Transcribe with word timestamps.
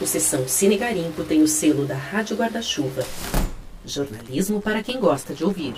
O 0.00 0.06
Sessão 0.06 0.48
Cine 0.48 0.78
Garimpo 0.78 1.22
tem 1.24 1.42
o 1.42 1.46
selo 1.46 1.84
da 1.84 1.94
Rádio 1.94 2.34
Guarda-Chuva. 2.34 3.04
Jornalismo 3.84 4.58
para 4.58 4.82
quem 4.82 4.98
gosta 4.98 5.34
de 5.34 5.44
ouvir. 5.44 5.74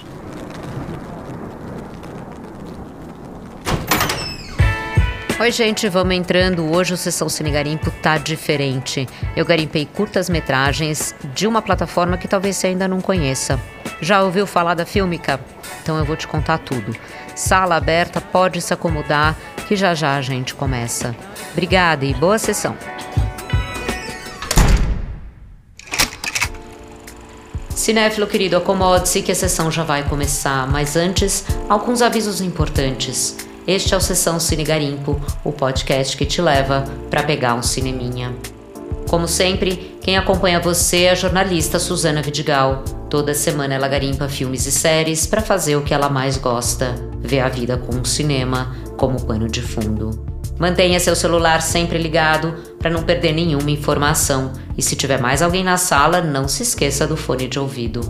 Oi, 5.40 5.50
gente, 5.50 5.88
vamos 5.88 6.14
entrando. 6.14 6.72
Hoje 6.72 6.95
o 6.95 6.96
Sessão 6.96 7.29
Cine 7.29 7.50
Garimpo 7.50 7.90
tá 8.00 8.16
diferente. 8.16 9.08
Eu 9.35 9.45
garimpei 9.45 9.85
curtas-metragens 9.86 11.16
de 11.34 11.48
uma 11.48 11.61
plataforma 11.61 12.16
que 12.16 12.29
talvez 12.29 12.57
você 12.57 12.68
ainda 12.68 12.86
não 12.86 13.00
conheça. 13.00 13.59
Já 14.00 14.23
ouviu 14.23 14.46
falar 14.46 14.75
da 14.75 14.86
Filmica? 14.86 15.41
Então 15.82 15.98
eu 15.98 16.04
vou 16.04 16.14
te 16.14 16.29
contar 16.29 16.59
tudo. 16.59 16.95
Sala 17.34 17.75
aberta, 17.75 18.20
pode 18.20 18.61
se 18.62 18.73
acomodar, 18.73 19.36
que 19.66 19.75
já 19.75 19.96
já 19.96 20.14
a 20.14 20.23
gente 20.23 20.54
começa. 20.54 21.12
Obrigada 21.50 22.04
e 22.04 22.14
boa 22.14 22.39
sessão. 22.39 22.77
Cinéfilo 27.82 28.29
querido, 28.29 28.57
acomode-se 28.57 29.22
que 29.22 29.32
a 29.32 29.35
sessão 29.35 29.68
já 29.68 29.82
vai 29.82 30.09
começar, 30.09 30.71
mas 30.71 30.95
antes, 30.95 31.45
alguns 31.68 32.00
avisos 32.00 32.41
importantes. 32.41 33.36
Este 33.67 33.92
é 33.92 33.97
o 33.97 34.00
Sessão 34.00 34.39
Cine 34.39 34.62
Garimpo, 34.62 35.20
o 35.42 35.50
podcast 35.50 36.17
que 36.17 36.25
te 36.25 36.41
leva 36.41 36.84
para 37.11 37.25
pegar 37.25 37.56
um 37.56 37.62
cineminha. 37.62 38.33
Como 39.11 39.27
sempre, 39.27 39.98
quem 40.00 40.17
acompanha 40.17 40.61
você 40.61 41.06
é 41.06 41.11
a 41.11 41.17
jornalista 41.17 41.81
Suzana 41.81 42.23
Vidigal. 42.23 42.84
Toda 43.11 43.34
semana 43.34 43.75
ela 43.75 43.89
garimpa 43.89 44.28
filmes 44.28 44.64
e 44.64 44.70
séries 44.70 45.27
para 45.27 45.42
fazer 45.42 45.75
o 45.75 45.83
que 45.83 45.92
ela 45.92 46.09
mais 46.09 46.37
gosta, 46.37 46.95
ver 47.19 47.41
a 47.41 47.48
vida 47.48 47.77
com 47.77 48.01
o 48.01 48.06
cinema 48.06 48.77
como 48.97 49.20
pano 49.25 49.48
de 49.48 49.61
fundo. 49.61 50.31
Mantenha 50.62 51.00
seu 51.00 51.16
celular 51.16 51.61
sempre 51.61 51.98
ligado 51.98 52.55
para 52.78 52.89
não 52.89 53.03
perder 53.03 53.33
nenhuma 53.33 53.69
informação 53.69 54.53
e 54.78 54.80
se 54.80 54.94
tiver 54.94 55.20
mais 55.20 55.42
alguém 55.42 55.64
na 55.64 55.77
sala, 55.77 56.20
não 56.20 56.47
se 56.47 56.62
esqueça 56.62 57.05
do 57.05 57.17
fone 57.17 57.48
de 57.48 57.59
ouvido. 57.59 58.00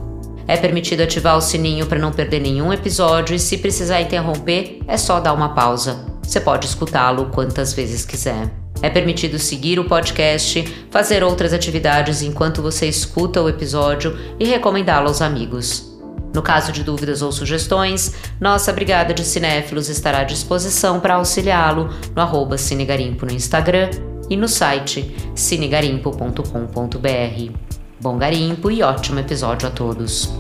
É 0.47 0.55
permitido 0.59 1.01
ativar 1.01 1.35
o 1.39 1.41
sininho 1.41 1.87
para 1.87 1.99
não 1.99 2.13
perder 2.13 2.41
nenhum 2.41 2.71
episódio 2.71 3.35
e 3.35 3.39
se 3.39 3.57
precisar 3.57 4.03
interromper, 4.03 4.81
é 4.87 4.99
só 4.99 5.19
dar 5.19 5.33
uma 5.33 5.55
pausa. 5.55 6.05
Você 6.23 6.43
pode 6.43 6.67
escutá-lo 6.67 7.31
quantas 7.33 7.73
vezes 7.73 8.05
quiser. 8.05 8.51
É 8.83 8.91
permitido 8.91 9.39
seguir 9.39 9.79
o 9.79 9.85
podcast, 9.85 10.63
fazer 10.91 11.25
outras 11.25 11.55
atividades 11.55 12.21
enquanto 12.21 12.61
você 12.61 12.87
escuta 12.87 13.41
o 13.41 13.49
episódio 13.49 14.15
e 14.39 14.45
recomendá-lo 14.45 15.09
aos 15.09 15.23
amigos. 15.23 15.92
No 16.35 16.43
caso 16.43 16.73
de 16.73 16.83
dúvidas 16.83 17.21
ou 17.21 17.31
sugestões, 17.31 18.15
nossa 18.41 18.73
Brigada 18.73 19.13
de 19.13 19.25
Cinéfilos 19.25 19.89
estará 19.89 20.21
à 20.21 20.25
disposição 20.25 20.99
para 20.99 21.15
auxiliá-lo 21.15 21.91
no 22.15 22.23
arroba 22.23 22.57
Cinegarimpo 22.57 23.27
no 23.27 23.33
Instagram 23.33 23.91
e 24.31 24.37
no 24.37 24.49
site 24.49 25.15
cinegarimpo.com.br. 25.35 27.53
Bom 28.01 28.19
garimpo 28.19 28.71
e 28.71 28.83
ótimo 28.83 29.21
episódio 29.21 29.69
a 29.69 29.71
todos! 29.71 30.33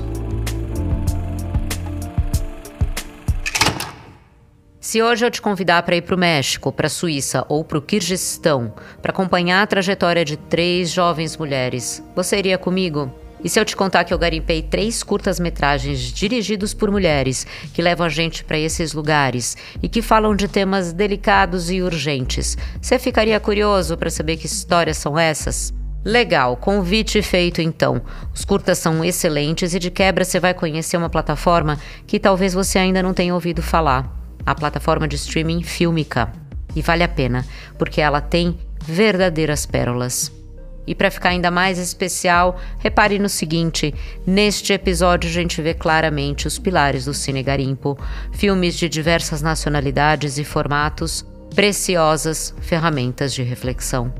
Se 4.80 5.00
hoje 5.00 5.24
eu 5.24 5.30
te 5.30 5.40
convidar 5.40 5.84
para 5.84 5.96
ir 5.96 6.02
para 6.02 6.14
o 6.14 6.18
México, 6.18 6.72
para 6.72 6.86
a 6.86 6.90
Suíça 6.90 7.46
ou 7.48 7.64
para 7.64 7.78
o 7.78 7.82
Quirguistão 7.82 8.74
para 9.00 9.12
acompanhar 9.12 9.62
a 9.62 9.66
trajetória 9.66 10.24
de 10.24 10.36
três 10.36 10.90
jovens 10.90 11.36
mulheres, 11.36 12.02
você 12.16 12.36
iria 12.36 12.58
comigo? 12.58 13.10
E 13.44 13.48
se 13.48 13.58
eu 13.58 13.64
te 13.64 13.74
contar 13.74 14.04
que 14.04 14.14
eu 14.14 14.18
garimpei 14.18 14.62
três 14.62 15.02
curtas-metragens 15.02 16.00
dirigidos 16.12 16.72
por 16.72 16.90
mulheres 16.90 17.46
que 17.74 17.82
levam 17.82 18.06
a 18.06 18.08
gente 18.08 18.44
para 18.44 18.58
esses 18.58 18.92
lugares 18.92 19.56
e 19.82 19.88
que 19.88 20.00
falam 20.00 20.36
de 20.36 20.46
temas 20.46 20.92
delicados 20.92 21.70
e 21.70 21.82
urgentes, 21.82 22.56
você 22.80 22.98
ficaria 22.98 23.40
curioso 23.40 23.96
para 23.96 24.10
saber 24.10 24.36
que 24.36 24.46
histórias 24.46 24.96
são 24.96 25.18
essas? 25.18 25.74
Legal, 26.04 26.56
convite 26.56 27.22
feito 27.22 27.60
então. 27.60 28.02
Os 28.34 28.44
curtas 28.44 28.78
são 28.78 29.04
excelentes 29.04 29.72
e 29.72 29.78
de 29.78 29.90
quebra 29.90 30.24
você 30.24 30.40
vai 30.40 30.52
conhecer 30.52 30.96
uma 30.96 31.10
plataforma 31.10 31.78
que 32.06 32.18
talvez 32.18 32.54
você 32.54 32.78
ainda 32.78 33.02
não 33.02 33.14
tenha 33.14 33.34
ouvido 33.34 33.62
falar. 33.62 34.12
A 34.44 34.54
plataforma 34.54 35.06
de 35.06 35.14
streaming 35.14 35.62
Filmica. 35.62 36.32
E 36.74 36.82
vale 36.82 37.04
a 37.04 37.08
pena, 37.08 37.46
porque 37.78 38.00
ela 38.00 38.20
tem 38.20 38.58
verdadeiras 38.84 39.64
pérolas. 39.64 40.41
E 40.86 40.94
para 40.94 41.10
ficar 41.10 41.30
ainda 41.30 41.50
mais 41.50 41.78
especial, 41.78 42.58
repare 42.78 43.18
no 43.18 43.28
seguinte: 43.28 43.94
neste 44.26 44.72
episódio 44.72 45.28
a 45.30 45.32
gente 45.32 45.62
vê 45.62 45.74
claramente 45.74 46.46
os 46.46 46.58
pilares 46.58 47.04
do 47.04 47.14
Cine 47.14 47.42
Garimpo, 47.42 47.98
filmes 48.32 48.76
de 48.76 48.88
diversas 48.88 49.42
nacionalidades 49.42 50.38
e 50.38 50.44
formatos, 50.44 51.24
preciosas 51.54 52.54
ferramentas 52.60 53.32
de 53.32 53.42
reflexão. 53.42 54.12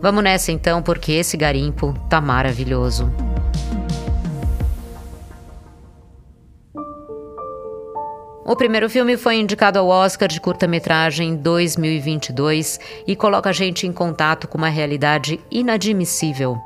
Vamos 0.00 0.22
nessa 0.22 0.52
então, 0.52 0.82
porque 0.82 1.12
esse 1.12 1.36
garimpo 1.36 1.94
tá 2.10 2.20
maravilhoso. 2.20 3.10
O 8.46 8.54
primeiro 8.54 8.90
filme 8.90 9.16
foi 9.16 9.36
indicado 9.36 9.78
ao 9.78 9.88
Oscar 9.88 10.28
de 10.28 10.38
curta-metragem 10.38 11.30
em 11.30 11.36
2022 11.36 12.78
e 13.06 13.16
coloca 13.16 13.48
a 13.48 13.52
gente 13.54 13.86
em 13.86 13.92
contato 13.92 14.46
com 14.46 14.58
uma 14.58 14.68
realidade 14.68 15.40
inadmissível. 15.50 16.58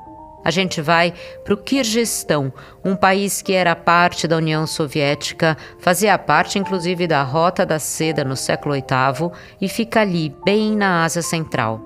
A 0.44 0.50
gente 0.50 0.80
vai 0.80 1.14
para 1.44 1.54
o 1.54 1.56
Kirguistão, 1.56 2.52
um 2.84 2.96
país 2.96 3.40
que 3.40 3.52
era 3.52 3.76
parte 3.76 4.26
da 4.26 4.38
União 4.38 4.66
Soviética, 4.66 5.56
fazia 5.78 6.18
parte 6.18 6.58
inclusive 6.58 7.06
da 7.06 7.22
Rota 7.22 7.64
da 7.64 7.78
Seda 7.78 8.24
no 8.24 8.34
século 8.34 8.74
VIII 8.74 9.30
e 9.60 9.68
fica 9.68 10.00
ali, 10.00 10.34
bem 10.44 10.76
na 10.76 11.04
Ásia 11.04 11.22
Central. 11.22 11.80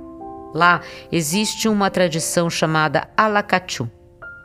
Lá 0.54 0.80
existe 1.10 1.68
uma 1.68 1.90
tradição 1.90 2.48
chamada 2.48 3.08
Alakachu, 3.14 3.90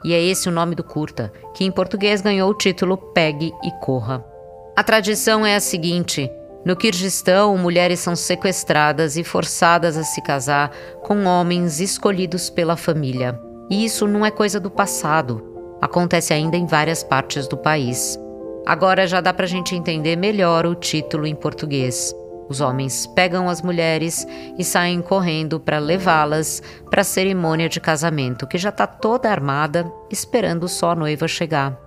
e 0.03 0.13
é 0.13 0.21
esse 0.21 0.49
o 0.49 0.51
nome 0.51 0.75
do 0.75 0.83
curta, 0.83 1.31
que 1.53 1.63
em 1.63 1.71
português 1.71 2.19
ganhou 2.19 2.49
o 2.49 2.53
título 2.53 2.97
Pegue 2.97 3.53
e 3.63 3.71
Corra. 3.79 4.36
A 4.77 4.83
tradição 4.83 5.43
é 5.43 5.55
a 5.55 5.59
seguinte: 5.59 6.29
no 6.63 6.75
Kirguistão, 6.75 7.57
mulheres 7.57 7.99
são 7.99 8.15
sequestradas 8.15 9.17
e 9.17 9.23
forçadas 9.23 9.97
a 9.97 10.03
se 10.03 10.21
casar 10.21 10.69
com 11.01 11.25
homens 11.25 11.79
escolhidos 11.79 12.51
pela 12.51 12.77
família. 12.77 13.41
E 13.71 13.83
isso 13.83 14.07
não 14.07 14.23
é 14.23 14.29
coisa 14.29 14.59
do 14.59 14.69
passado. 14.69 15.43
Acontece 15.81 16.31
ainda 16.31 16.55
em 16.55 16.67
várias 16.67 17.01
partes 17.01 17.47
do 17.47 17.57
país. 17.57 18.19
Agora 18.67 19.07
já 19.07 19.19
dá 19.19 19.33
para 19.33 19.45
a 19.45 19.49
gente 19.49 19.73
entender 19.73 20.15
melhor 20.15 20.67
o 20.67 20.75
título 20.75 21.25
em 21.25 21.33
português. 21.33 22.13
Os 22.47 22.61
homens 22.61 23.07
pegam 23.07 23.49
as 23.49 23.63
mulheres 23.63 24.27
e 24.59 24.63
saem 24.63 25.01
correndo 25.01 25.59
para 25.59 25.79
levá-las 25.79 26.61
para 26.91 27.01
a 27.01 27.03
cerimônia 27.03 27.67
de 27.67 27.79
casamento, 27.79 28.45
que 28.45 28.59
já 28.59 28.69
está 28.69 28.85
toda 28.85 29.31
armada, 29.31 29.91
esperando 30.11 30.67
só 30.67 30.91
a 30.91 30.95
noiva 30.95 31.27
chegar. 31.27 31.86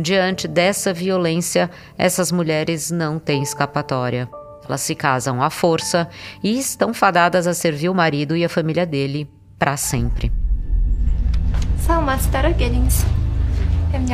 Diante 0.00 0.48
dessa 0.48 0.94
violência, 0.94 1.70
essas 1.98 2.32
mulheres 2.32 2.90
não 2.90 3.18
têm 3.18 3.42
escapatória. 3.42 4.28
Elas 4.66 4.80
se 4.80 4.94
casam 4.94 5.42
à 5.42 5.50
força 5.50 6.08
e 6.42 6.58
estão 6.58 6.94
fadadas 6.94 7.46
a 7.46 7.52
servir 7.52 7.90
o 7.90 7.94
marido 7.94 8.34
e 8.34 8.42
a 8.42 8.48
família 8.48 8.86
dele 8.86 9.28
para 9.58 9.76
sempre. 9.76 10.32
Sama 11.78 12.16
stara 12.16 12.54
geliniz. 12.56 13.04
Hem 13.92 14.06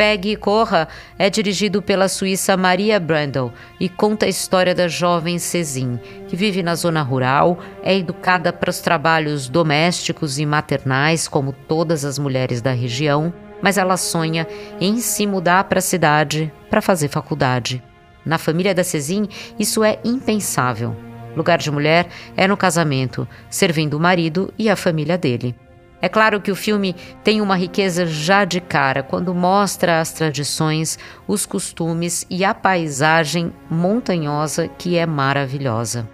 Pegue 0.00 0.30
e 0.30 0.36
Corra 0.36 0.88
é 1.18 1.28
dirigido 1.28 1.82
pela 1.82 2.08
suíça 2.08 2.56
Maria 2.56 2.98
Brandel 2.98 3.52
e 3.78 3.86
conta 3.86 4.24
a 4.24 4.30
história 4.30 4.74
da 4.74 4.88
jovem 4.88 5.38
Cezin, 5.38 6.00
que 6.26 6.34
vive 6.34 6.62
na 6.62 6.74
zona 6.74 7.02
rural, 7.02 7.58
é 7.82 7.94
educada 7.94 8.50
para 8.50 8.70
os 8.70 8.80
trabalhos 8.80 9.46
domésticos 9.46 10.38
e 10.38 10.46
maternais, 10.46 11.28
como 11.28 11.52
todas 11.52 12.02
as 12.06 12.18
mulheres 12.18 12.62
da 12.62 12.72
região, 12.72 13.30
mas 13.60 13.76
ela 13.76 13.98
sonha 13.98 14.48
em 14.80 14.96
se 15.00 15.26
mudar 15.26 15.64
para 15.64 15.80
a 15.80 15.82
cidade 15.82 16.50
para 16.70 16.80
fazer 16.80 17.08
faculdade. 17.08 17.82
Na 18.24 18.38
família 18.38 18.74
da 18.74 18.82
Cezin, 18.82 19.28
isso 19.58 19.84
é 19.84 19.98
impensável. 20.02 20.96
Lugar 21.36 21.58
de 21.58 21.70
mulher 21.70 22.08
é 22.38 22.48
no 22.48 22.56
casamento, 22.56 23.28
servindo 23.50 23.98
o 23.98 24.00
marido 24.00 24.50
e 24.58 24.70
a 24.70 24.76
família 24.76 25.18
dele. 25.18 25.54
É 26.02 26.08
claro 26.08 26.40
que 26.40 26.50
o 26.50 26.56
filme 26.56 26.94
tem 27.22 27.40
uma 27.40 27.56
riqueza 27.56 28.06
já 28.06 28.44
de 28.44 28.60
cara 28.60 29.02
quando 29.02 29.34
mostra 29.34 30.00
as 30.00 30.12
tradições, 30.12 30.98
os 31.28 31.44
costumes 31.44 32.26
e 32.30 32.44
a 32.44 32.54
paisagem 32.54 33.52
montanhosa 33.68 34.66
que 34.66 34.96
é 34.96 35.04
maravilhosa. 35.04 36.08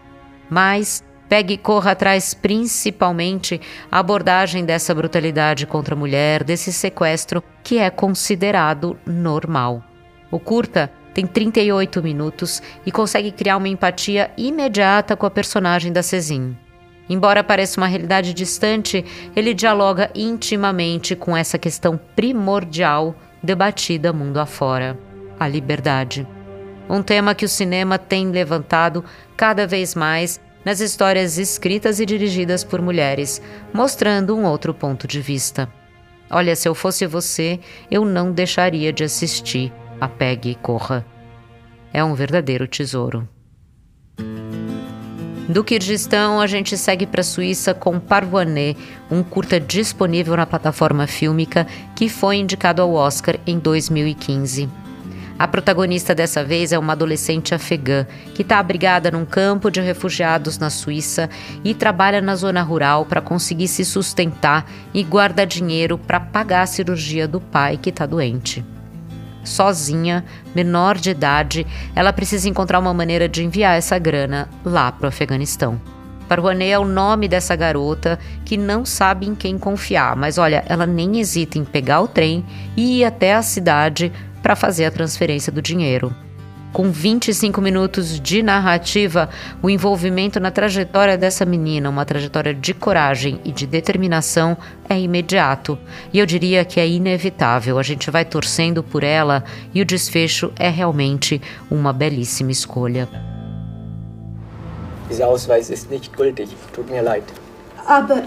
Mas 0.51 1.05
Pegue 1.29 1.55
e 1.55 1.59
Corra 1.59 1.95
traz 1.95 2.35
principalmente 2.35 3.61
a 3.91 3.99
abordagem 3.99 4.65
dessa 4.65 4.95
brutalidade 4.95 5.67
contra 5.67 5.95
a 5.95 5.99
mulher, 5.99 6.45
desse 6.45 6.73
sequestro 6.73 7.43
que 7.65 7.79
é 7.79 7.91
considerado 7.91 8.97
normal. 9.05 9.83
O 10.31 10.39
curta 10.39 10.91
tem 11.13 11.27
38 11.27 12.03
minutos 12.03 12.63
e 12.85 12.93
consegue 12.93 13.33
criar 13.33 13.57
uma 13.57 13.69
empatia 13.69 14.31
imediata 14.37 15.17
com 15.17 15.27
a 15.27 15.31
personagem 15.31 15.93
da 15.93 16.03
Cezin. 16.03 16.57
Embora 17.09 17.45
pareça 17.45 17.81
uma 17.81 17.87
realidade 17.87 18.35
distante, 18.35 19.05
ele 19.35 19.55
dialoga 19.55 20.11
intimamente 20.15 21.15
com 21.15 21.37
essa 21.37 21.59
questão 21.59 21.99
primordial 22.17 23.15
debatida 23.43 24.13
mundo 24.13 24.39
afora. 24.39 24.99
a 25.39 25.47
liberdade. 25.47 26.27
Um 26.89 27.03
tema 27.03 27.35
que 27.35 27.45
o 27.45 27.49
cinema 27.49 27.99
tem 27.99 28.31
levantado 28.31 29.05
cada 29.37 29.67
vez 29.67 29.95
mais 29.95 30.41
nas 30.65 30.81
histórias 30.81 31.39
escritas 31.39 32.01
e 32.01 32.07
dirigidas 32.07 32.65
por 32.65 32.81
mulheres, 32.81 33.41
mostrando 33.73 34.35
um 34.35 34.45
outro 34.45 34.73
ponto 34.73 35.07
de 35.07 35.21
vista. 35.21 35.69
Olha, 36.31 36.57
se 36.57 36.69
eu 36.69 36.75
fosse 36.75 37.07
você, 37.07 37.61
eu 37.91 38.05
não 38.05 38.33
deixaria 38.33 38.93
de 38.93 39.05
assistir 39.05 39.73
a 40.01 40.09
Pegue 40.09 40.51
e 40.51 40.55
Corra. 40.55 41.07
É 41.93 42.03
um 42.03 42.15
verdadeiro 42.15 42.67
tesouro. 42.67 43.29
Do 45.49 45.63
Kirguistão, 45.63 46.41
a 46.41 46.47
gente 46.49 46.77
segue 46.77 47.07
para 47.07 47.21
a 47.21 47.25
Suíça 47.25 47.73
com 47.73 48.01
Parvoané, 48.01 48.75
um 49.09 49.23
curta 49.23 49.61
disponível 49.61 50.37
na 50.37 50.45
plataforma 50.45 51.07
fílmica 51.07 51.69
que 51.95 52.09
foi 52.09 52.37
indicado 52.37 52.83
ao 52.83 52.93
Oscar 52.93 53.37
em 53.47 53.57
2015. 53.57 54.69
A 55.39 55.47
protagonista 55.47 56.15
dessa 56.17 56.43
vez 56.43 56.73
é 56.73 56.79
uma 56.79 56.95
adolescente 56.95 57.55
afegã 57.55 58.07
que 58.35 58.43
está 58.43 58.59
abrigada 58.59 59.11
num 59.11 59.25
campo 59.25 59.71
de 59.71 59.81
refugiados 59.81 60.59
na 60.59 60.69
Suíça 60.69 61.31
e 61.63 61.75
trabalha 61.75 62.21
na 62.21 62.35
zona 62.35 62.63
rural 62.63 63.05
para 63.05 63.21
conseguir 63.21 63.69
se 63.69 63.85
sustentar 63.85 64.69
e 64.93 65.05
guardar 65.05 65.47
dinheiro 65.47 65.97
para 65.97 66.19
pagar 66.19 66.63
a 66.63 66.67
cirurgia 66.67 67.29
do 67.29 67.41
pai 67.41 67.77
que 67.77 67.91
está 67.91 68.05
doente. 68.05 68.65
Sozinha, 69.47 70.25
menor 70.55 70.99
de 70.99 71.11
idade, 71.11 71.67
ela 71.95 72.13
precisa 72.13 72.49
encontrar 72.49 72.79
uma 72.79 72.93
maneira 72.93 73.29
de 73.29 73.45
enviar 73.45 73.79
essa 73.79 73.99
grana 73.99 74.49
lá 74.65 74.93
para 74.93 75.07
o 75.07 75.09
Afeganistão. 75.09 75.81
Parwanê 76.29 76.71
é 76.71 76.79
o 76.79 76.85
nome 76.85 77.29
dessa 77.29 77.55
garota 77.55 78.19
que 78.45 78.57
não 78.57 78.85
sabe 78.85 79.27
em 79.27 79.35
quem 79.35 79.57
confiar, 79.57 80.17
mas 80.17 80.39
olha, 80.39 80.65
ela 80.69 80.85
nem 80.85 81.21
hesita 81.21 81.57
em 81.57 81.65
pegar 81.65 82.01
o 82.01 82.09
trem 82.09 82.45
e 82.77 83.01
ir 83.01 83.05
até 83.05 83.35
a 83.35 83.43
cidade 83.43 84.13
para 84.43 84.57
fazer 84.57 84.87
a 84.87 84.91
transferência 84.91 85.53
do 85.53 85.63
dinheiro. 85.63 86.13
Com 86.77 86.91
25 86.91 87.59
minutos 87.63 88.21
de 88.21 88.43
narrativa, 88.43 89.31
o 89.63 89.71
envolvimento 89.71 90.39
na 90.39 90.51
trajetória 90.51 91.17
dessa 91.17 91.43
menina, 91.47 91.89
uma 91.89 92.05
trajetória 92.05 92.53
de 92.53 92.75
coragem 92.75 93.41
e 93.47 93.51
de 93.51 93.67
determinação, 93.67 94.59
é 94.87 95.01
imediato. 95.01 95.79
E 96.13 96.19
eu 96.19 96.27
diria 96.27 96.67
que 96.67 96.79
é 96.79 96.87
inevitável. 96.87 97.79
A 97.79 97.83
gente 97.83 98.11
vai 98.11 98.27
torcendo 98.27 98.83
por 98.83 99.03
ela 99.03 99.43
e 99.73 99.81
o 99.81 99.87
desfecho 99.87 100.53
é 100.55 100.69
realmente 100.69 101.41
uma 101.71 101.95
belíssima 101.95 102.51
escolha. 102.51 103.09
Dieser 105.09 105.29
Ausweis 105.29 105.71
ist 105.71 105.91
nicht 105.91 106.15
gültig. 106.15 106.51
Tut 106.75 106.91
mir 106.91 107.03
leid. 107.03 107.25
Aber. 107.87 108.23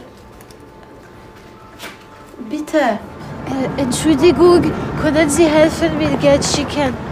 Bitte. 2.50 2.80
Äh, 2.80 3.82
Entschuldigung, 3.84 4.64
können 5.04 5.30
Sie 5.30 5.46
helfen 5.46 5.96
mit 6.00 6.20
Geld 6.20 6.44
schicken? 6.44 7.09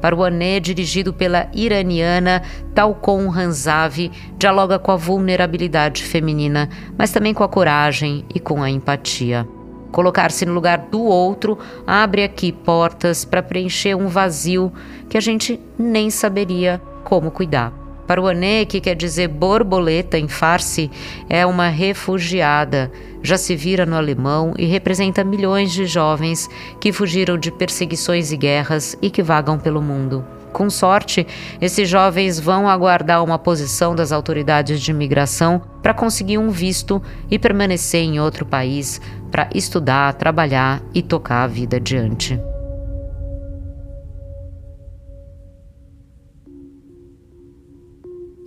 Parwané, 0.00 0.60
dirigido 0.60 1.12
pela 1.12 1.48
iraniana 1.54 2.42
Talcon 2.74 3.30
Hanzavi, 3.30 4.10
dialoga 4.38 4.78
com 4.78 4.92
a 4.92 4.96
vulnerabilidade 4.96 6.02
feminina, 6.02 6.68
mas 6.96 7.10
também 7.10 7.34
com 7.34 7.44
a 7.44 7.48
coragem 7.48 8.24
e 8.34 8.40
com 8.40 8.62
a 8.62 8.70
empatia. 8.70 9.46
Colocar-se 9.92 10.46
no 10.46 10.52
lugar 10.52 10.78
do 10.90 11.02
outro 11.02 11.58
abre 11.86 12.22
aqui 12.22 12.52
portas 12.52 13.24
para 13.24 13.42
preencher 13.42 13.96
um 13.96 14.06
vazio 14.06 14.72
que 15.08 15.18
a 15.18 15.20
gente 15.20 15.60
nem 15.78 16.10
saberia 16.10 16.80
como 17.04 17.30
cuidar. 17.30 17.79
Paruané, 18.10 18.64
que 18.64 18.80
quer 18.80 18.96
dizer 18.96 19.28
borboleta 19.28 20.18
em 20.18 20.26
farsi, 20.26 20.90
é 21.28 21.46
uma 21.46 21.68
refugiada. 21.68 22.90
Já 23.22 23.38
se 23.38 23.54
vira 23.54 23.86
no 23.86 23.94
alemão 23.94 24.52
e 24.58 24.66
representa 24.66 25.22
milhões 25.22 25.70
de 25.70 25.86
jovens 25.86 26.48
que 26.80 26.90
fugiram 26.90 27.38
de 27.38 27.52
perseguições 27.52 28.32
e 28.32 28.36
guerras 28.36 28.98
e 29.00 29.10
que 29.10 29.22
vagam 29.22 29.60
pelo 29.60 29.80
mundo. 29.80 30.24
Com 30.52 30.68
sorte, 30.68 31.24
esses 31.60 31.88
jovens 31.88 32.40
vão 32.40 32.68
aguardar 32.68 33.22
uma 33.22 33.38
posição 33.38 33.94
das 33.94 34.10
autoridades 34.10 34.80
de 34.80 34.90
imigração 34.90 35.62
para 35.80 35.94
conseguir 35.94 36.38
um 36.38 36.50
visto 36.50 37.00
e 37.30 37.38
permanecer 37.38 38.02
em 38.02 38.18
outro 38.18 38.44
país 38.44 39.00
para 39.30 39.48
estudar, 39.54 40.14
trabalhar 40.14 40.82
e 40.92 41.00
tocar 41.00 41.44
a 41.44 41.46
vida 41.46 41.76
adiante. 41.76 42.40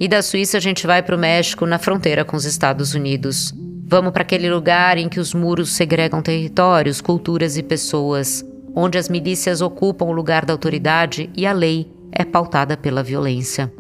E 0.03 0.07
da 0.09 0.21
Suíça 0.21 0.57
a 0.57 0.59
gente 0.59 0.85
vai 0.85 1.01
para 1.01 1.15
o 1.15 1.17
México, 1.17 1.65
na 1.65 1.79
fronteira 1.79 2.25
com 2.25 2.35
os 2.35 2.43
Estados 2.43 2.93
Unidos. 2.93 3.53
Vamos 3.87 4.11
para 4.11 4.23
aquele 4.23 4.49
lugar 4.49 4.97
em 4.97 5.07
que 5.07 5.17
os 5.17 5.33
muros 5.33 5.69
segregam 5.69 6.21
territórios, 6.21 6.99
culturas 6.99 7.55
e 7.55 7.63
pessoas, 7.63 8.43
onde 8.75 8.97
as 8.97 9.07
milícias 9.07 9.61
ocupam 9.61 10.03
o 10.03 10.11
lugar 10.11 10.43
da 10.43 10.51
autoridade 10.51 11.29
e 11.33 11.47
a 11.47 11.53
lei 11.53 11.89
é 12.11 12.25
pautada 12.25 12.75
pela 12.75 13.01
violência. 13.01 13.71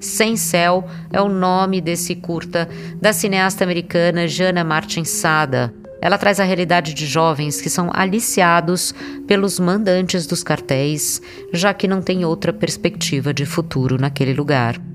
Sem 0.00 0.36
Céu 0.36 0.84
é 1.12 1.22
o 1.22 1.28
nome 1.28 1.80
desse 1.80 2.16
curta 2.16 2.68
da 3.00 3.12
cineasta 3.12 3.62
americana 3.62 4.26
Jana 4.26 4.64
Martin 4.64 5.04
Sada. 5.04 5.72
Ela 6.02 6.18
traz 6.18 6.40
a 6.40 6.44
realidade 6.44 6.92
de 6.92 7.06
jovens 7.06 7.60
que 7.60 7.70
são 7.70 7.88
aliciados 7.92 8.92
pelos 9.28 9.60
mandantes 9.60 10.26
dos 10.26 10.42
cartéis, 10.42 11.22
já 11.52 11.72
que 11.72 11.86
não 11.86 12.02
tem 12.02 12.24
outra 12.24 12.52
perspectiva 12.52 13.32
de 13.32 13.46
futuro 13.46 13.96
naquele 13.96 14.34
lugar. 14.34 14.87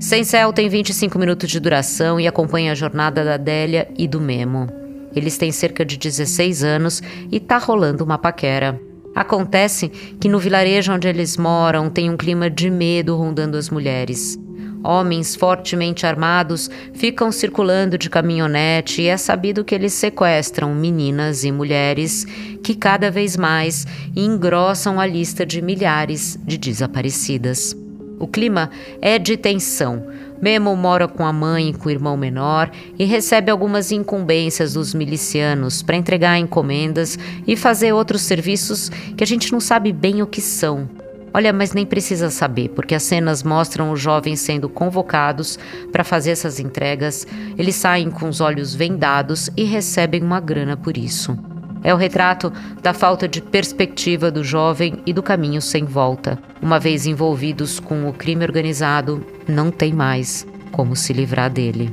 Sem 0.00 0.24
Céu 0.24 0.50
tem 0.50 0.66
25 0.66 1.18
minutos 1.18 1.50
de 1.50 1.60
duração 1.60 2.18
e 2.18 2.26
acompanha 2.26 2.72
a 2.72 2.74
jornada 2.74 3.22
da 3.22 3.34
Adélia 3.34 3.86
e 3.98 4.08
do 4.08 4.18
Memo. 4.18 4.66
Eles 5.14 5.36
têm 5.36 5.52
cerca 5.52 5.84
de 5.84 5.98
16 5.98 6.64
anos 6.64 7.02
e 7.30 7.38
tá 7.38 7.58
rolando 7.58 8.02
uma 8.02 8.16
paquera. 8.16 8.80
Acontece 9.14 9.90
que 10.18 10.26
no 10.26 10.38
vilarejo 10.38 10.90
onde 10.94 11.06
eles 11.06 11.36
moram 11.36 11.90
tem 11.90 12.08
um 12.08 12.16
clima 12.16 12.48
de 12.48 12.70
medo 12.70 13.14
rondando 13.14 13.58
as 13.58 13.68
mulheres. 13.68 14.38
Homens 14.82 15.36
fortemente 15.36 16.06
armados 16.06 16.70
ficam 16.94 17.30
circulando 17.30 17.98
de 17.98 18.08
caminhonete 18.08 19.02
e 19.02 19.06
é 19.06 19.18
sabido 19.18 19.64
que 19.64 19.74
eles 19.74 19.92
sequestram 19.92 20.74
meninas 20.74 21.44
e 21.44 21.52
mulheres 21.52 22.24
que 22.62 22.74
cada 22.74 23.10
vez 23.10 23.36
mais 23.36 23.86
engrossam 24.16 24.98
a 24.98 25.04
lista 25.04 25.44
de 25.44 25.60
milhares 25.60 26.38
de 26.42 26.56
desaparecidas. 26.56 27.76
O 28.20 28.28
clima 28.28 28.70
é 29.00 29.18
de 29.18 29.34
tensão. 29.38 30.06
Memo 30.42 30.76
mora 30.76 31.08
com 31.08 31.24
a 31.24 31.32
mãe 31.32 31.70
e 31.70 31.72
com 31.72 31.88
o 31.88 31.90
irmão 31.90 32.18
menor 32.18 32.70
e 32.98 33.04
recebe 33.04 33.50
algumas 33.50 33.90
incumbências 33.90 34.74
dos 34.74 34.92
milicianos 34.92 35.82
para 35.82 35.96
entregar 35.96 36.38
encomendas 36.38 37.18
e 37.46 37.56
fazer 37.56 37.92
outros 37.92 38.20
serviços 38.20 38.90
que 39.16 39.24
a 39.24 39.26
gente 39.26 39.50
não 39.50 39.58
sabe 39.58 39.90
bem 39.90 40.22
o 40.22 40.26
que 40.26 40.40
são. 40.42 40.86
Olha, 41.32 41.52
mas 41.52 41.72
nem 41.72 41.86
precisa 41.86 42.28
saber, 42.28 42.70
porque 42.70 42.94
as 42.94 43.04
cenas 43.04 43.42
mostram 43.42 43.90
os 43.90 44.00
jovens 44.00 44.40
sendo 44.40 44.68
convocados 44.68 45.58
para 45.90 46.04
fazer 46.04 46.32
essas 46.32 46.60
entregas. 46.60 47.26
Eles 47.56 47.76
saem 47.76 48.10
com 48.10 48.28
os 48.28 48.40
olhos 48.40 48.74
vendados 48.74 49.48
e 49.56 49.64
recebem 49.64 50.22
uma 50.22 50.40
grana 50.40 50.76
por 50.76 50.96
isso. 50.96 51.38
É 51.82 51.94
o 51.94 51.96
retrato 51.96 52.52
da 52.82 52.92
falta 52.92 53.26
de 53.26 53.40
perspectiva 53.40 54.30
do 54.30 54.44
jovem 54.44 54.98
e 55.06 55.12
do 55.12 55.22
caminho 55.22 55.62
sem 55.62 55.84
volta. 55.84 56.38
Uma 56.60 56.78
vez 56.78 57.06
envolvidos 57.06 57.80
com 57.80 58.08
o 58.08 58.12
crime 58.12 58.44
organizado, 58.44 59.24
não 59.48 59.70
tem 59.70 59.92
mais 59.92 60.46
como 60.70 60.94
se 60.94 61.12
livrar 61.12 61.50
dele. 61.50 61.90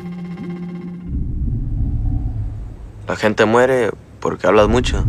A 3.08 3.16
gente 3.16 3.46
muere 3.46 3.92
porque 4.20 4.46
hablas 4.46 4.68
mucho. 4.68 5.08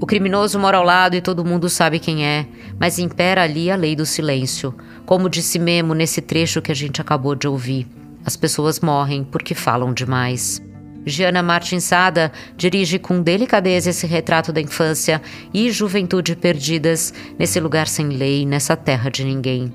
O 0.00 0.06
criminoso 0.06 0.58
mora 0.58 0.78
ao 0.78 0.82
lado 0.82 1.14
e 1.14 1.20
todo 1.20 1.44
mundo 1.44 1.68
sabe 1.68 2.00
quem 2.00 2.26
é, 2.26 2.44
mas 2.76 2.98
impera 2.98 3.44
ali 3.44 3.70
a 3.70 3.76
lei 3.76 3.94
do 3.94 4.04
silêncio. 4.04 4.74
Como 5.06 5.28
disse 5.28 5.60
Memo 5.60 5.94
nesse 5.94 6.20
trecho 6.20 6.60
que 6.60 6.72
a 6.72 6.74
gente 6.74 7.00
acabou 7.00 7.36
de 7.36 7.46
ouvir. 7.46 7.86
As 8.24 8.36
pessoas 8.36 8.80
morrem 8.80 9.22
porque 9.22 9.54
falam 9.54 9.94
demais. 9.94 10.60
Giana 11.04 11.42
Martins 11.42 11.84
Sada 11.84 12.32
dirige 12.56 12.98
com 12.98 13.20
delicadeza 13.20 13.90
esse 13.90 14.06
retrato 14.06 14.52
da 14.52 14.60
infância 14.60 15.20
e 15.52 15.70
juventude 15.70 16.36
perdidas 16.36 17.12
nesse 17.38 17.58
lugar 17.58 17.88
sem 17.88 18.08
lei, 18.08 18.46
nessa 18.46 18.76
terra 18.76 19.10
de 19.10 19.24
ninguém. 19.24 19.72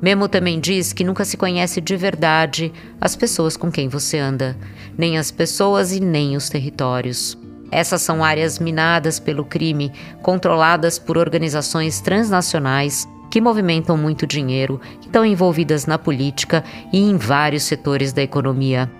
Memo 0.00 0.28
também 0.28 0.60
diz 0.60 0.92
que 0.92 1.02
nunca 1.02 1.24
se 1.24 1.36
conhece 1.36 1.80
de 1.80 1.96
verdade 1.96 2.72
as 3.00 3.16
pessoas 3.16 3.56
com 3.56 3.70
quem 3.70 3.88
você 3.88 4.18
anda, 4.18 4.56
nem 4.96 5.18
as 5.18 5.30
pessoas 5.30 5.92
e 5.92 6.00
nem 6.00 6.36
os 6.36 6.48
territórios. 6.48 7.36
Essas 7.70 8.00
são 8.00 8.24
áreas 8.24 8.58
minadas 8.58 9.18
pelo 9.18 9.44
crime, 9.44 9.92
controladas 10.22 10.98
por 10.98 11.18
organizações 11.18 12.00
transnacionais 12.00 13.08
que 13.30 13.40
movimentam 13.40 13.96
muito 13.96 14.26
dinheiro, 14.26 14.80
que 15.00 15.06
estão 15.06 15.24
envolvidas 15.24 15.84
na 15.84 15.98
política 15.98 16.64
e 16.92 16.98
em 16.98 17.16
vários 17.16 17.64
setores 17.64 18.12
da 18.12 18.22
economia. 18.22 18.90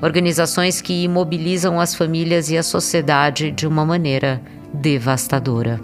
Organizações 0.00 0.80
que 0.80 1.02
imobilizam 1.02 1.80
as 1.80 1.94
famílias 1.94 2.50
e 2.50 2.56
a 2.56 2.62
sociedade 2.62 3.50
de 3.50 3.66
uma 3.66 3.84
maneira 3.84 4.40
devastadora. 4.72 5.80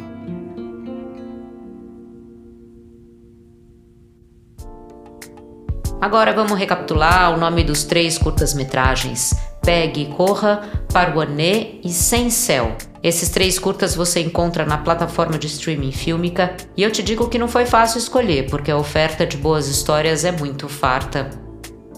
Agora 6.00 6.32
vamos 6.32 6.56
recapitular 6.56 7.34
o 7.34 7.38
nome 7.38 7.64
dos 7.64 7.82
três 7.82 8.16
curtas-metragens: 8.16 9.34
Pegue 9.62 10.06
Corra, 10.16 10.62
Parouané 10.92 11.80
e 11.82 11.88
Sem 11.88 12.30
Céu. 12.30 12.76
Esses 13.02 13.30
três 13.30 13.58
curtas 13.58 13.96
você 13.96 14.20
encontra 14.20 14.64
na 14.64 14.78
plataforma 14.78 15.38
de 15.38 15.46
streaming 15.48 15.92
Filmica 15.92 16.54
e 16.76 16.82
eu 16.82 16.90
te 16.90 17.02
digo 17.02 17.28
que 17.28 17.38
não 17.38 17.48
foi 17.48 17.66
fácil 17.66 17.98
escolher, 17.98 18.48
porque 18.48 18.70
a 18.70 18.76
oferta 18.76 19.26
de 19.26 19.36
boas 19.36 19.66
histórias 19.66 20.24
é 20.24 20.30
muito 20.30 20.68
farta. 20.68 21.43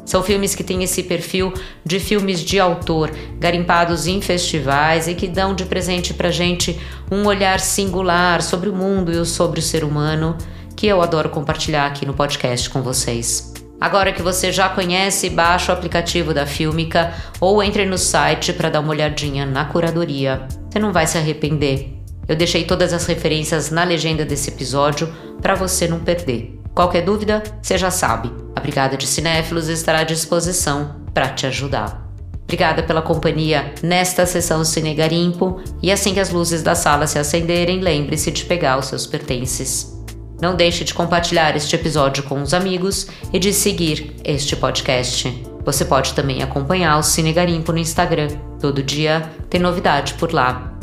São 0.06 0.22
filmes 0.22 0.54
que 0.54 0.62
têm 0.62 0.84
esse 0.84 1.02
perfil 1.02 1.52
de 1.84 1.98
filmes 1.98 2.40
de 2.40 2.60
autor, 2.60 3.10
garimpados 3.38 4.06
em 4.06 4.20
festivais 4.22 5.08
e 5.08 5.14
que 5.14 5.26
dão 5.26 5.52
de 5.52 5.64
presente 5.64 6.14
pra 6.14 6.30
gente 6.30 6.80
um 7.10 7.26
olhar 7.26 7.58
singular 7.58 8.40
sobre 8.40 8.68
o 8.68 8.74
mundo 8.74 9.10
e 9.10 9.26
sobre 9.26 9.58
o 9.58 9.62
ser 9.62 9.82
humano, 9.82 10.38
que 10.76 10.86
eu 10.86 11.02
adoro 11.02 11.28
compartilhar 11.28 11.86
aqui 11.86 12.06
no 12.06 12.14
podcast 12.14 12.70
com 12.70 12.82
vocês. 12.82 13.52
Agora 13.80 14.12
que 14.12 14.22
você 14.22 14.52
já 14.52 14.68
conhece, 14.68 15.28
baixe 15.28 15.70
o 15.70 15.74
aplicativo 15.74 16.32
da 16.32 16.46
Filmica 16.46 17.12
ou 17.40 17.62
entre 17.62 17.84
no 17.84 17.98
site 17.98 18.52
para 18.52 18.70
dar 18.70 18.80
uma 18.80 18.90
olhadinha 18.90 19.44
na 19.44 19.64
curadoria. 19.64 20.46
Você 20.70 20.78
não 20.78 20.92
vai 20.92 21.06
se 21.06 21.18
arrepender. 21.18 21.92
Eu 22.28 22.36
deixei 22.36 22.64
todas 22.64 22.92
as 22.92 23.06
referências 23.06 23.70
na 23.70 23.84
legenda 23.84 24.24
desse 24.24 24.50
episódio 24.50 25.12
para 25.42 25.54
você 25.54 25.86
não 25.88 25.98
perder. 25.98 26.58
Qualquer 26.74 27.02
dúvida, 27.02 27.42
você 27.60 27.76
já 27.76 27.90
sabe. 27.90 28.45
A 28.56 28.60
Brigada 28.60 28.96
de 28.96 29.06
Cinéfilos 29.06 29.68
estará 29.68 29.98
à 29.98 30.04
disposição 30.04 30.96
para 31.12 31.28
te 31.28 31.46
ajudar. 31.46 32.10
Obrigada 32.44 32.82
pela 32.82 33.02
companhia 33.02 33.74
nesta 33.82 34.24
sessão 34.24 34.64
Cine 34.64 34.94
Garimpo 34.94 35.60
e 35.82 35.92
assim 35.92 36.14
que 36.14 36.20
as 36.20 36.30
luzes 36.30 36.62
da 36.62 36.74
sala 36.74 37.06
se 37.06 37.18
acenderem, 37.18 37.80
lembre-se 37.80 38.30
de 38.30 38.44
pegar 38.46 38.78
os 38.78 38.86
seus 38.86 39.06
pertences. 39.06 39.94
Não 40.40 40.56
deixe 40.56 40.84
de 40.84 40.94
compartilhar 40.94 41.54
este 41.54 41.76
episódio 41.76 42.22
com 42.22 42.40
os 42.40 42.54
amigos 42.54 43.08
e 43.30 43.38
de 43.38 43.52
seguir 43.52 44.16
este 44.24 44.56
podcast. 44.56 45.44
Você 45.64 45.84
pode 45.84 46.14
também 46.14 46.42
acompanhar 46.42 46.98
o 46.98 47.02
Cine 47.02 47.32
Garimpo 47.32 47.72
no 47.72 47.78
Instagram. 47.78 48.28
Todo 48.58 48.82
dia 48.82 49.30
tem 49.50 49.60
novidade 49.60 50.14
por 50.14 50.32
lá. 50.32 50.75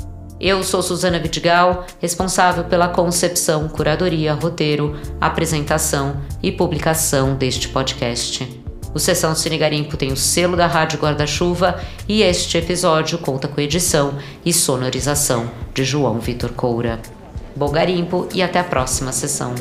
Eu 0.43 0.61
sou 0.61 0.83
Suzana 0.83 1.19
Vidigal, 1.19 1.85
responsável 2.01 2.65
pela 2.65 2.89
concepção, 2.89 3.69
curadoria, 3.69 4.33
roteiro, 4.33 4.99
apresentação 5.21 6.17
e 6.43 6.51
publicação 6.51 7.33
deste 7.33 7.69
podcast. 7.69 8.61
O 8.93 8.99
Sessão 8.99 9.33
Cine 9.35 9.57
Garimpo 9.57 9.95
tem 9.95 10.11
o 10.11 10.17
selo 10.17 10.57
da 10.57 10.67
Rádio 10.67 10.99
Guarda-Chuva 10.99 11.81
e 12.09 12.23
este 12.23 12.57
episódio 12.57 13.19
conta 13.19 13.47
com 13.47 13.61
edição 13.61 14.15
e 14.43 14.51
sonorização 14.51 15.49
de 15.73 15.85
João 15.85 16.19
Vitor 16.19 16.51
Coura. 16.51 16.99
Bom 17.55 17.71
garimpo 17.71 18.27
e 18.33 18.43
até 18.43 18.59
a 18.59 18.65
próxima 18.65 19.13
sessão. 19.13 19.55